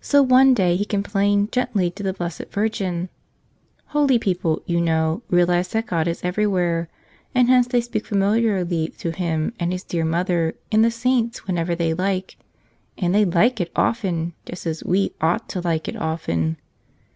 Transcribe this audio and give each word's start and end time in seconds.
So 0.00 0.24
one 0.24 0.54
day 0.54 0.74
he 0.74 0.84
complained 0.84 1.52
gently 1.52 1.88
to 1.92 2.02
the 2.02 2.12
Blessed 2.12 2.46
Virgin. 2.50 3.08
Holy 3.94 4.18
people, 4.18 4.60
you 4.66 4.80
know, 4.80 5.22
realize 5.30 5.68
that 5.68 5.86
God 5.86 6.08
is 6.08 6.24
everywhere; 6.24 6.88
and 7.32 7.48
hence 7.48 7.68
they 7.68 7.80
speak 7.80 8.04
familiarly 8.04 8.88
to 8.98 9.12
Him 9.12 9.52
and 9.60 9.70
His 9.70 9.84
dear 9.84 10.04
Mother 10.04 10.56
and 10.72 10.84
the 10.84 10.90
saints 10.90 11.46
whenever 11.46 11.76
they 11.76 11.94
like— 11.94 12.36
and 12.98 13.14
they 13.14 13.24
like 13.24 13.60
it 13.60 13.70
often, 13.76 14.32
just 14.46 14.66
as 14.66 14.82
we 14.82 15.12
ought 15.20 15.48
to 15.50 15.60
like 15.60 15.86
it 15.86 15.94
often. 15.94 16.56